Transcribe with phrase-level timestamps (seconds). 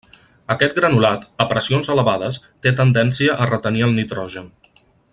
[0.53, 4.53] Aquest granulat, a pressions elevades té tendència a retenir el nitrogen.